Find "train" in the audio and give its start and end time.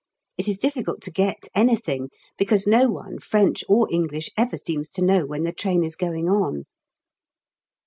5.53-5.83